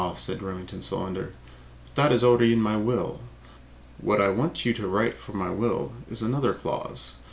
[0.15, 1.31] said Remington Solander.
[1.85, 3.19] "But that is already in my will.
[3.99, 7.17] What I want you to write for my will, is another clause.